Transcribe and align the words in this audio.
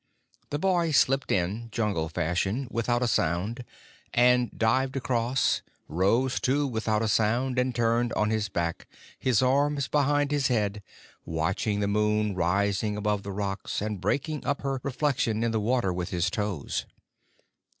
The 0.49 0.57
boy 0.57 0.89
slipped 0.89 1.31
in, 1.31 1.69
Jungle 1.69 2.09
fashion, 2.09 2.67
without 2.71 3.03
a 3.03 3.07
sound, 3.07 3.63
and 4.15 4.49
dived 4.49 4.95
across; 4.95 5.61
rose, 5.87 6.39
too, 6.39 6.65
without 6.65 7.03
a 7.03 7.07
sound, 7.07 7.59
and 7.59 7.75
turned 7.75 8.11
on 8.13 8.31
his 8.31 8.49
back, 8.49 8.87
his 9.19 9.43
arms 9.43 9.87
behind 9.87 10.31
his 10.31 10.47
head, 10.47 10.81
watching 11.23 11.81
the 11.81 11.87
moon 11.87 12.33
rising 12.33 12.97
above 12.97 13.21
the 13.21 13.31
rocks, 13.31 13.79
and 13.79 14.01
breaking 14.01 14.43
up 14.43 14.61
her 14.61 14.79
reflection 14.81 15.43
in 15.43 15.51
the 15.51 15.59
water 15.59 15.93
with 15.93 16.09
his 16.09 16.31
toes. 16.31 16.87